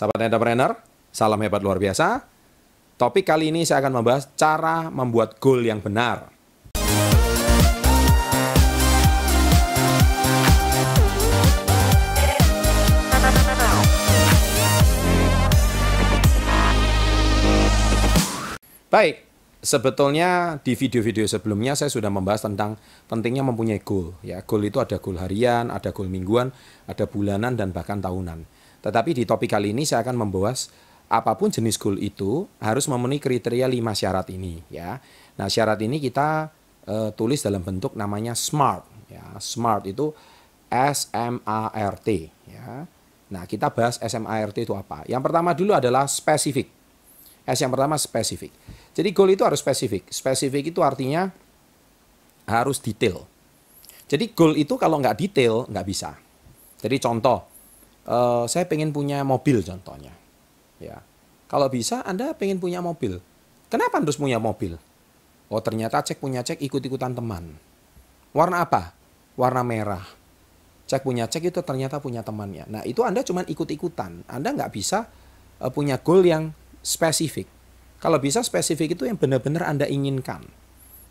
[0.00, 0.72] Sahabat entrepreneur,
[1.12, 2.24] salam hebat luar biasa.
[2.96, 6.32] Topik kali ini saya akan membahas cara membuat goal yang benar.
[18.88, 19.20] Baik,
[19.60, 24.16] sebetulnya di video-video sebelumnya saya sudah membahas tentang pentingnya mempunyai goal.
[24.24, 26.56] Ya, goal itu ada goal harian, ada goal mingguan,
[26.88, 28.59] ada bulanan dan bahkan tahunan.
[28.80, 30.72] Tetapi di topik kali ini saya akan membahas
[31.10, 35.02] apa pun jenis goal itu harus memenuhi kriteria lima syarat ini ya.
[35.36, 36.48] Nah, syarat ini kita
[36.86, 39.36] uh, tulis dalam bentuk namanya SMART ya.
[39.42, 40.14] SMART itu
[40.70, 42.86] S M A R T ya.
[43.30, 45.02] Nah, kita bahas S M A R T itu apa?
[45.10, 46.70] Yang pertama dulu adalah spesifik.
[47.42, 48.54] S yang pertama spesifik.
[48.94, 50.06] Jadi goal itu harus spesifik.
[50.14, 51.26] Spesifik itu artinya
[52.46, 53.26] harus detail.
[54.06, 56.14] Jadi goal itu kalau nggak detail nggak bisa.
[56.78, 57.49] Jadi contoh,
[58.06, 60.14] uh, saya pengen punya mobil contohnya.
[60.80, 61.04] Ya,
[61.50, 63.20] kalau bisa Anda pengen punya mobil.
[63.70, 64.78] Kenapa harus punya mobil?
[65.50, 67.58] Oh ternyata cek punya cek ikut-ikutan teman.
[68.30, 68.94] Warna apa?
[69.34, 70.06] Warna merah.
[70.86, 72.66] Cek punya cek itu ternyata punya temannya.
[72.70, 74.26] Nah itu Anda cuma ikut-ikutan.
[74.30, 75.10] Anda nggak bisa
[75.58, 77.50] uh, punya goal yang spesifik.
[78.00, 80.46] Kalau bisa spesifik itu yang benar-benar Anda inginkan.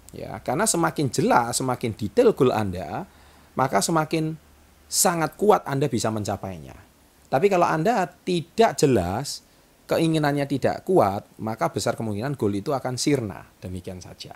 [0.10, 3.06] Ya, karena semakin jelas, semakin detail goal Anda,
[3.54, 4.42] maka semakin
[4.90, 6.74] sangat kuat Anda bisa mencapainya.
[7.30, 9.46] Tapi kalau Anda tidak jelas,
[9.86, 13.46] keinginannya tidak kuat, maka besar kemungkinan goal itu akan sirna.
[13.62, 14.34] Demikian saja.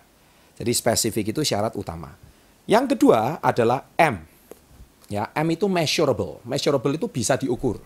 [0.53, 2.13] Jadi spesifik itu syarat utama.
[2.69, 4.21] Yang kedua adalah M.
[5.09, 6.39] Ya, M itu measurable.
[6.45, 7.81] Measurable itu bisa diukur.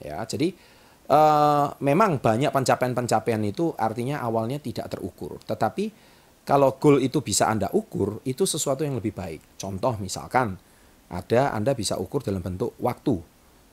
[0.00, 0.56] Ya, jadi
[1.12, 5.36] uh, memang banyak pencapaian-pencapaian itu artinya awalnya tidak terukur.
[5.44, 5.92] Tetapi
[6.44, 9.56] kalau goal itu bisa Anda ukur, itu sesuatu yang lebih baik.
[9.56, 10.56] Contoh misalkan,
[11.14, 13.22] ada Anda bisa ukur dalam bentuk waktu.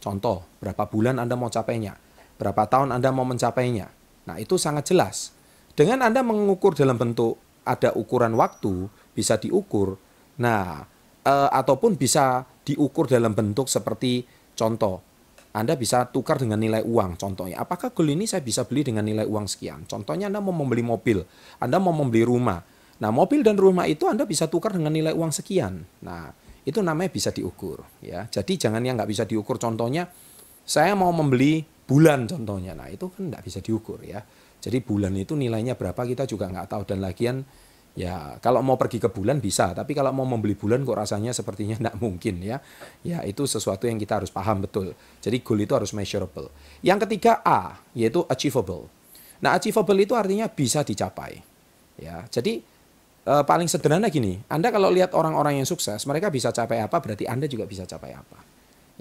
[0.02, 1.94] Contoh, berapa bulan Anda mau capainya,
[2.42, 3.90] berapa tahun Anda mau mencapainya.
[4.26, 5.34] Nah, itu sangat jelas.
[5.78, 9.98] Dengan Anda mengukur dalam bentuk ada ukuran waktu, bisa diukur.
[10.42, 10.82] Nah,
[11.22, 14.26] e, ataupun bisa diukur dalam bentuk seperti
[14.58, 15.06] contoh,
[15.54, 17.22] Anda bisa tukar dengan nilai uang.
[17.22, 19.86] Contohnya, apakah goal ini saya bisa beli dengan nilai uang sekian?
[19.86, 21.22] Contohnya Anda mau membeli mobil,
[21.62, 22.62] Anda mau membeli rumah.
[23.02, 25.82] Nah, mobil dan rumah itu Anda bisa tukar dengan nilai uang sekian.
[26.06, 28.30] Nah, itu namanya bisa diukur ya.
[28.30, 29.58] Jadi jangan yang nggak bisa diukur.
[29.58, 30.06] Contohnya
[30.62, 32.78] saya mau membeli bulan contohnya.
[32.78, 34.22] Nah itu kan nggak bisa diukur ya.
[34.62, 36.82] Jadi bulan itu nilainya berapa kita juga nggak tahu.
[36.86, 37.42] Dan lagian
[37.98, 39.74] ya kalau mau pergi ke bulan bisa.
[39.74, 42.62] Tapi kalau mau membeli bulan kok rasanya sepertinya nggak mungkin ya.
[43.02, 44.94] Ya itu sesuatu yang kita harus paham betul.
[45.18, 46.54] Jadi goal itu harus measurable.
[46.86, 48.86] Yang ketiga A yaitu achievable.
[49.42, 51.42] Nah achievable itu artinya bisa dicapai
[51.98, 52.22] ya.
[52.30, 52.71] Jadi
[53.26, 57.26] e, paling sederhana gini, Anda kalau lihat orang-orang yang sukses, mereka bisa capai apa, berarti
[57.30, 58.40] Anda juga bisa capai apa.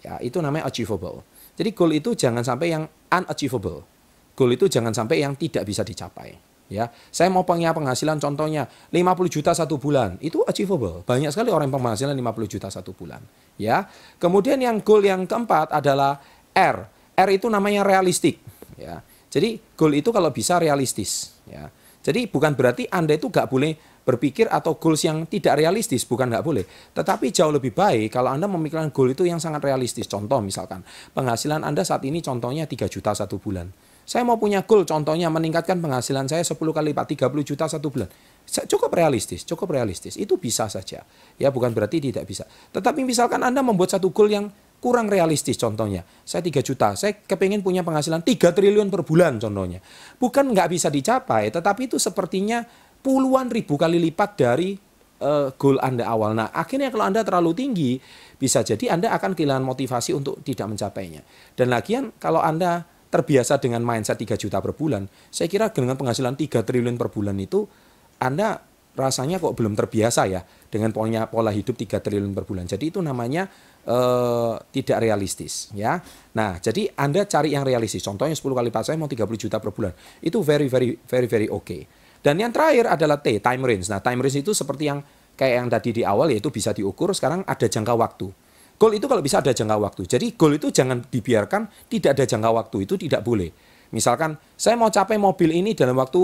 [0.00, 1.24] Ya, itu namanya achievable.
[1.60, 3.84] Jadi goal itu jangan sampai yang unachievable.
[4.32, 6.32] Goal itu jangan sampai yang tidak bisa dicapai.
[6.70, 11.02] Ya, saya mau punya penghasilan contohnya 50 juta satu bulan, itu achievable.
[11.02, 13.18] Banyak sekali orang yang penghasilan 50 juta satu bulan.
[13.58, 13.90] Ya,
[14.22, 16.22] kemudian yang goal yang keempat adalah
[16.54, 16.86] R.
[17.18, 18.38] R itu namanya realistik.
[18.78, 19.02] Ya,
[19.34, 21.34] jadi goal itu kalau bisa realistis.
[21.50, 26.32] Ya, jadi bukan berarti Anda itu gak boleh berpikir atau goals yang tidak realistis, bukan
[26.32, 26.64] nggak boleh.
[26.96, 30.08] Tetapi jauh lebih baik kalau Anda memikirkan goal itu yang sangat realistis.
[30.08, 33.70] Contoh misalkan, penghasilan Anda saat ini contohnya 3 juta satu bulan.
[34.10, 38.10] Saya mau punya goal contohnya meningkatkan penghasilan saya 10 kali lipat, 30 juta satu bulan.
[38.50, 40.18] Cukup realistis, cukup realistis.
[40.18, 41.06] Itu bisa saja.
[41.38, 42.42] Ya bukan berarti tidak bisa.
[42.74, 44.50] Tetapi misalkan Anda membuat satu goal yang
[44.80, 46.02] kurang realistis contohnya.
[46.24, 49.78] Saya 3 juta, saya kepingin punya penghasilan 3 triliun per bulan contohnya.
[50.16, 52.64] Bukan nggak bisa dicapai, tetapi itu sepertinya
[53.04, 54.76] puluhan ribu kali lipat dari
[55.20, 56.32] uh, goal Anda awal.
[56.32, 57.92] Nah, akhirnya kalau Anda terlalu tinggi,
[58.40, 61.22] bisa jadi Anda akan kehilangan motivasi untuk tidak mencapainya.
[61.54, 66.34] Dan lagian kalau Anda terbiasa dengan mindset 3 juta per bulan, saya kira dengan penghasilan
[66.34, 67.68] 3 triliun per bulan itu
[68.16, 72.66] Anda rasanya kok belum terbiasa ya dengan pola pola hidup 3 triliun per bulan.
[72.66, 73.46] Jadi itu namanya
[73.86, 76.02] uh, tidak realistis ya.
[76.36, 78.04] Nah, jadi Anda cari yang realistis.
[78.04, 79.92] Contohnya 10 kali lipat saya mau 30 juta per bulan.
[80.20, 81.64] Itu very very very very oke.
[81.64, 81.82] Okay.
[82.20, 83.88] Dan yang terakhir adalah T, time range.
[83.88, 85.00] Nah, time range itu seperti yang
[85.40, 88.28] kayak yang tadi di awal yaitu bisa diukur, sekarang ada jangka waktu.
[88.76, 90.02] Goal itu kalau bisa ada jangka waktu.
[90.04, 93.48] Jadi goal itu jangan dibiarkan tidak ada jangka waktu, itu tidak boleh.
[93.92, 96.20] Misalkan saya mau capai mobil ini dalam waktu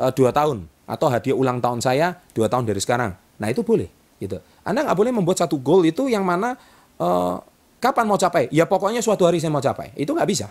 [0.00, 3.12] uh, dua tahun atau hadiah ulang tahun saya dua tahun dari sekarang.
[3.40, 3.88] Nah itu boleh.
[4.18, 4.36] Gitu.
[4.66, 6.58] Anda nggak boleh membuat satu goal itu yang mana
[6.98, 7.40] uh,
[7.78, 8.50] kapan mau capai?
[8.50, 9.94] Ya pokoknya suatu hari saya mau capai.
[9.98, 10.50] Itu nggak bisa.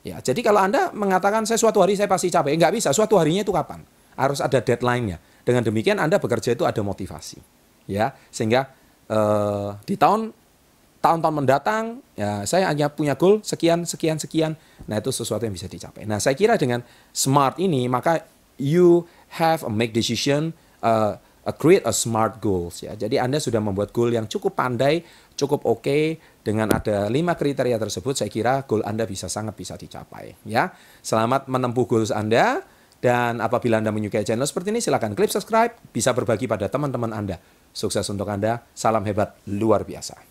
[0.00, 2.88] Ya, jadi kalau Anda mengatakan saya suatu hari saya pasti capai, nggak bisa.
[2.96, 3.84] Suatu harinya itu kapan?
[4.20, 5.16] harus ada deadline-nya.
[5.40, 7.40] Dengan demikian Anda bekerja itu ada motivasi.
[7.88, 8.70] Ya, sehingga
[9.08, 10.36] uh, di tahun
[11.00, 14.52] tahun-tahun mendatang ya saya hanya punya goal sekian sekian sekian
[14.84, 18.20] nah itu sesuatu yang bisa dicapai nah saya kira dengan smart ini maka
[18.60, 19.08] you
[19.40, 20.52] have a make decision
[20.84, 21.16] uh,
[21.56, 25.00] create a smart goals ya jadi anda sudah membuat goal yang cukup pandai
[25.40, 26.04] cukup oke okay,
[26.44, 30.68] dengan ada lima kriteria tersebut saya kira goal anda bisa sangat bisa dicapai ya.
[31.00, 32.60] Selamat menempuh goals anda
[33.00, 37.40] dan apabila anda menyukai channel seperti ini silahkan klik subscribe bisa berbagi pada teman-teman anda.
[37.72, 40.29] Sukses untuk anda salam hebat luar biasa